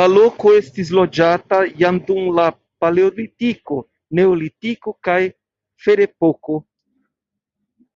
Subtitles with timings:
[0.00, 2.46] La loko estis loĝata jam dum la
[2.86, 3.82] paleolitiko,
[4.20, 5.20] neolitiko kaj
[5.86, 6.64] ferepoko.